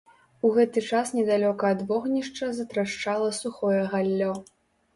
У 0.47 0.49
гэты 0.53 0.79
час 0.91 1.11
недалёка 1.17 1.69
ад 1.75 1.83
вогнішча 1.93 2.49
затрашчала 2.61 3.29
сухое 3.43 3.81
галлё. 3.95 4.31